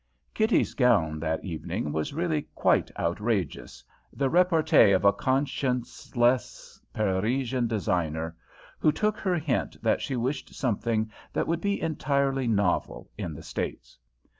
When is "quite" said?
2.55-2.89